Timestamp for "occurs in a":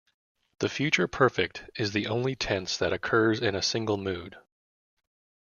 2.91-3.61